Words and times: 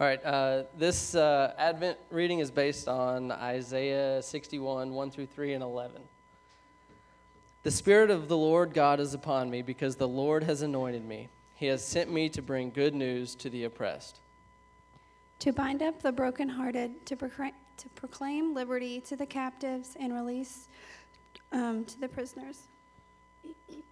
All 0.00 0.06
right, 0.06 0.24
uh, 0.24 0.62
this 0.78 1.14
uh, 1.14 1.52
Advent 1.58 1.98
reading 2.10 2.38
is 2.38 2.50
based 2.50 2.88
on 2.88 3.30
Isaiah 3.30 4.22
61, 4.22 4.94
1 4.94 5.10
through 5.10 5.26
3 5.26 5.52
and 5.52 5.62
11. 5.62 6.00
The 7.64 7.70
Spirit 7.70 8.10
of 8.10 8.26
the 8.26 8.36
Lord 8.36 8.72
God 8.72 8.98
is 8.98 9.12
upon 9.12 9.50
me 9.50 9.60
because 9.60 9.96
the 9.96 10.08
Lord 10.08 10.42
has 10.44 10.62
anointed 10.62 11.04
me. 11.04 11.28
He 11.54 11.66
has 11.66 11.84
sent 11.84 12.10
me 12.10 12.30
to 12.30 12.40
bring 12.40 12.70
good 12.70 12.94
news 12.94 13.34
to 13.34 13.50
the 13.50 13.64
oppressed, 13.64 14.20
to 15.40 15.52
bind 15.52 15.82
up 15.82 16.00
the 16.00 16.12
brokenhearted, 16.12 17.04
to, 17.04 17.14
proclaim, 17.14 17.52
to 17.76 17.88
proclaim 17.90 18.54
liberty 18.54 19.02
to 19.02 19.16
the 19.16 19.26
captives 19.26 19.98
and 20.00 20.14
release 20.14 20.68
um, 21.52 21.84
to 21.84 22.00
the 22.00 22.08
prisoners, 22.08 22.68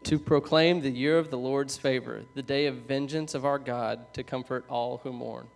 to 0.04 0.18
proclaim 0.18 0.80
the 0.80 0.88
year 0.88 1.18
of 1.18 1.30
the 1.30 1.36
Lord's 1.36 1.76
favor, 1.76 2.22
the 2.32 2.42
day 2.42 2.64
of 2.64 2.76
vengeance 2.76 3.34
of 3.34 3.44
our 3.44 3.58
God, 3.58 4.14
to 4.14 4.22
comfort 4.22 4.64
all 4.70 5.02
who 5.04 5.12
mourn 5.12 5.48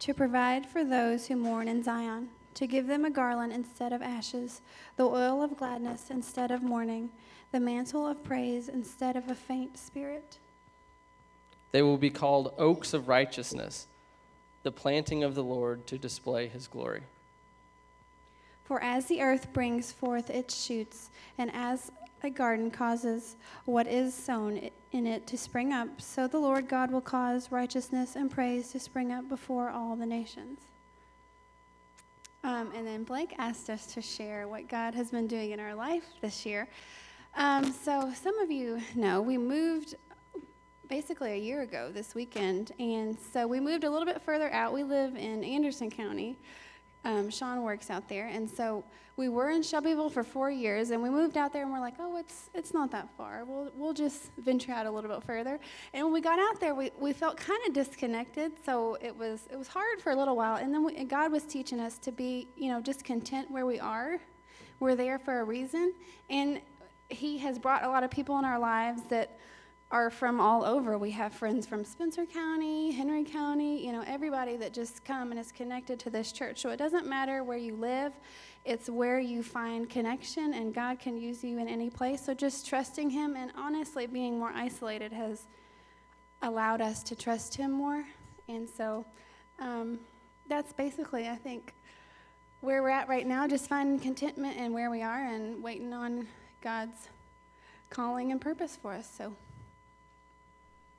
to 0.00 0.14
provide 0.14 0.66
for 0.66 0.84
those 0.84 1.26
who 1.26 1.36
mourn 1.36 1.68
in 1.68 1.82
Zion, 1.82 2.28
to 2.54 2.66
give 2.66 2.86
them 2.86 3.04
a 3.04 3.10
garland 3.10 3.52
instead 3.52 3.92
of 3.92 4.02
ashes, 4.02 4.60
the 4.96 5.04
oil 5.04 5.42
of 5.42 5.56
gladness 5.56 6.10
instead 6.10 6.50
of 6.50 6.62
mourning, 6.62 7.10
the 7.52 7.60
mantle 7.60 8.06
of 8.06 8.22
praise 8.24 8.68
instead 8.68 9.16
of 9.16 9.30
a 9.30 9.34
faint 9.34 9.78
spirit. 9.78 10.38
They 11.72 11.82
will 11.82 11.96
be 11.96 12.10
called 12.10 12.54
oaks 12.58 12.94
of 12.94 13.08
righteousness, 13.08 13.86
the 14.62 14.72
planting 14.72 15.24
of 15.24 15.34
the 15.34 15.42
Lord 15.42 15.86
to 15.88 15.98
display 15.98 16.46
his 16.46 16.66
glory. 16.66 17.02
For 18.64 18.82
as 18.82 19.06
the 19.06 19.20
earth 19.20 19.52
brings 19.52 19.92
forth 19.92 20.30
its 20.30 20.64
shoots, 20.64 21.10
and 21.36 21.50
as 21.52 21.90
a 22.24 22.30
garden 22.30 22.70
causes 22.70 23.36
what 23.64 23.86
is 23.86 24.14
sown 24.14 24.70
in 24.92 25.06
it 25.06 25.26
to 25.28 25.38
spring 25.38 25.72
up, 25.72 26.00
so 26.00 26.26
the 26.26 26.38
Lord 26.38 26.68
God 26.68 26.90
will 26.90 27.00
cause 27.00 27.52
righteousness 27.52 28.16
and 28.16 28.30
praise 28.30 28.72
to 28.72 28.80
spring 28.80 29.12
up 29.12 29.28
before 29.28 29.70
all 29.70 29.96
the 29.96 30.06
nations. 30.06 30.60
Um, 32.42 32.70
and 32.74 32.86
then 32.86 33.04
Blake 33.04 33.34
asked 33.38 33.70
us 33.70 33.86
to 33.94 34.02
share 34.02 34.48
what 34.48 34.68
God 34.68 34.94
has 34.94 35.10
been 35.10 35.26
doing 35.26 35.52
in 35.52 35.60
our 35.60 35.74
life 35.74 36.04
this 36.20 36.44
year. 36.44 36.68
Um, 37.36 37.72
so, 37.72 38.12
some 38.14 38.38
of 38.38 38.50
you 38.50 38.80
know 38.94 39.22
we 39.22 39.38
moved 39.38 39.94
basically 40.88 41.32
a 41.32 41.38
year 41.38 41.62
ago 41.62 41.90
this 41.92 42.14
weekend, 42.14 42.72
and 42.78 43.16
so 43.32 43.46
we 43.46 43.60
moved 43.60 43.84
a 43.84 43.90
little 43.90 44.06
bit 44.06 44.20
further 44.22 44.52
out. 44.52 44.72
We 44.72 44.84
live 44.84 45.16
in 45.16 45.42
Anderson 45.42 45.90
County, 45.90 46.38
um, 47.04 47.30
Sean 47.30 47.62
works 47.62 47.90
out 47.90 48.08
there, 48.08 48.26
and 48.26 48.48
so 48.48 48.84
we 49.16 49.28
were 49.28 49.50
in 49.50 49.62
Shelbyville 49.62 50.10
for 50.10 50.24
four 50.24 50.50
years, 50.50 50.90
and 50.90 51.02
we 51.02 51.08
moved 51.08 51.36
out 51.36 51.52
there, 51.52 51.62
and 51.62 51.70
we're 51.70 51.80
like, 51.80 51.94
oh, 52.00 52.16
it's 52.16 52.50
it's 52.54 52.74
not 52.74 52.90
that 52.90 53.08
far. 53.16 53.44
We'll 53.44 53.70
we'll 53.76 53.92
just 53.92 54.30
venture 54.38 54.72
out 54.72 54.86
a 54.86 54.90
little 54.90 55.10
bit 55.10 55.22
further. 55.22 55.60
And 55.92 56.04
when 56.04 56.12
we 56.12 56.20
got 56.20 56.38
out 56.38 56.60
there, 56.60 56.74
we, 56.74 56.90
we 56.98 57.12
felt 57.12 57.36
kind 57.36 57.60
of 57.66 57.74
disconnected, 57.74 58.52
so 58.64 58.96
it 59.00 59.16
was 59.16 59.46
it 59.52 59.56
was 59.56 59.68
hard 59.68 60.00
for 60.00 60.12
a 60.12 60.16
little 60.16 60.34
while. 60.34 60.56
And 60.56 60.74
then 60.74 60.84
we, 60.84 60.96
and 60.96 61.08
God 61.08 61.30
was 61.30 61.44
teaching 61.44 61.78
us 61.78 61.98
to 61.98 62.10
be, 62.10 62.48
you 62.56 62.72
know, 62.72 62.80
just 62.80 63.04
content 63.04 63.50
where 63.50 63.66
we 63.66 63.78
are. 63.78 64.18
We're 64.80 64.96
there 64.96 65.18
for 65.18 65.40
a 65.40 65.44
reason, 65.44 65.94
and 66.28 66.60
He 67.08 67.38
has 67.38 67.58
brought 67.58 67.84
a 67.84 67.88
lot 67.88 68.02
of 68.02 68.10
people 68.10 68.38
in 68.38 68.44
our 68.44 68.58
lives 68.58 69.02
that 69.10 69.38
are 69.94 70.10
from 70.10 70.40
all 70.40 70.64
over. 70.64 70.98
We 70.98 71.12
have 71.12 71.32
friends 71.32 71.68
from 71.68 71.84
Spencer 71.84 72.26
County, 72.26 72.90
Henry 72.90 73.22
County, 73.22 73.86
you 73.86 73.92
know, 73.92 74.02
everybody 74.08 74.56
that 74.56 74.74
just 74.74 75.04
come 75.04 75.30
and 75.30 75.38
is 75.38 75.52
connected 75.52 76.00
to 76.00 76.10
this 76.10 76.32
church. 76.32 76.60
So 76.60 76.70
it 76.70 76.78
doesn't 76.78 77.06
matter 77.06 77.44
where 77.44 77.56
you 77.56 77.76
live, 77.76 78.12
it's 78.64 78.90
where 78.90 79.20
you 79.20 79.44
find 79.44 79.88
connection, 79.88 80.52
and 80.52 80.74
God 80.74 80.98
can 80.98 81.16
use 81.16 81.44
you 81.44 81.60
in 81.60 81.68
any 81.68 81.90
place. 81.90 82.24
So 82.24 82.34
just 82.34 82.66
trusting 82.66 83.08
Him 83.08 83.36
and 83.36 83.52
honestly 83.56 84.08
being 84.08 84.36
more 84.36 84.50
isolated 84.52 85.12
has 85.12 85.46
allowed 86.42 86.80
us 86.80 87.04
to 87.04 87.14
trust 87.14 87.54
Him 87.54 87.70
more. 87.70 88.04
And 88.48 88.68
so 88.68 89.06
um, 89.60 90.00
that's 90.48 90.72
basically, 90.72 91.28
I 91.28 91.36
think, 91.36 91.72
where 92.62 92.82
we're 92.82 92.88
at 92.88 93.08
right 93.08 93.28
now, 93.28 93.46
just 93.46 93.68
finding 93.68 94.00
contentment 94.00 94.56
in 94.56 94.72
where 94.72 94.90
we 94.90 95.02
are 95.02 95.24
and 95.24 95.62
waiting 95.62 95.92
on 95.92 96.26
God's 96.62 97.10
calling 97.90 98.32
and 98.32 98.40
purpose 98.40 98.76
for 98.82 98.92
us. 98.92 99.08
So 99.16 99.36